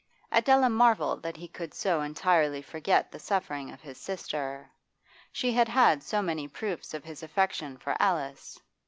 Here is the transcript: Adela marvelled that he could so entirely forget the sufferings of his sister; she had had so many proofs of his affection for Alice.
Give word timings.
Adela 0.31 0.67
marvelled 0.67 1.21
that 1.21 1.37
he 1.37 1.47
could 1.47 1.75
so 1.75 2.01
entirely 2.01 2.59
forget 2.59 3.11
the 3.11 3.19
sufferings 3.19 3.71
of 3.71 3.81
his 3.81 3.99
sister; 3.99 4.67
she 5.31 5.51
had 5.53 5.67
had 5.67 6.01
so 6.01 6.23
many 6.23 6.47
proofs 6.47 6.95
of 6.95 7.03
his 7.03 7.21
affection 7.21 7.77
for 7.77 7.95
Alice. 7.99 8.59